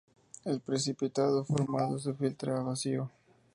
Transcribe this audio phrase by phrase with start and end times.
[0.45, 3.11] El precipitado formado se filtra a vacío.